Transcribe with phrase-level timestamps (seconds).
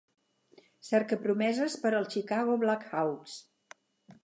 [0.87, 3.39] Cercapromeses per als Chicago Blackhawks.